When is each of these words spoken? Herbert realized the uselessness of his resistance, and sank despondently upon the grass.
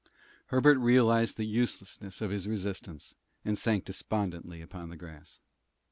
Herbert 0.47 0.79
realized 0.79 1.37
the 1.37 1.45
uselessness 1.45 2.21
of 2.21 2.31
his 2.31 2.47
resistance, 2.47 3.13
and 3.45 3.55
sank 3.55 3.85
despondently 3.85 4.59
upon 4.59 4.89
the 4.89 4.97
grass. 4.97 5.39